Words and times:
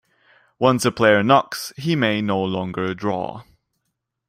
Once 0.57 0.83
a 0.83 0.91
player 0.91 1.21
knocks, 1.21 1.71
he 1.77 1.95
may 1.95 2.23
no 2.23 2.43
longer 2.43 2.95
draw. 2.95 3.43